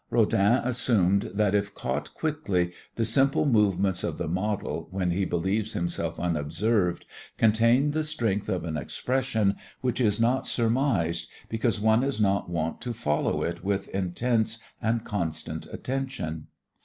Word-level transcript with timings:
Rodin 0.09 0.61
assumed 0.63 1.29
that 1.35 1.53
if 1.53 1.75
caught 1.75 2.15
quickly, 2.15 2.71
the 2.95 3.05
simple 3.05 3.45
movements 3.45 4.03
of 4.03 4.17
the 4.17 4.27
model 4.27 4.87
when 4.89 5.11
he 5.11 5.25
believes 5.25 5.73
himself 5.73 6.19
unobserved, 6.19 7.05
contain 7.37 7.91
the 7.91 8.03
strength 8.03 8.49
of 8.49 8.63
an 8.63 8.77
expression 8.77 9.57
which 9.81 10.01
is 10.01 10.19
not 10.19 10.47
surmised, 10.47 11.27
because 11.49 11.79
one 11.79 12.01
is 12.01 12.19
not 12.19 12.49
wont 12.49 12.81
to 12.81 12.93
follow 12.93 13.43
it 13.43 13.63
with 13.63 13.89
intense 13.89 14.57
and 14.81 15.03
constant 15.05 15.67
attention. 15.71 16.47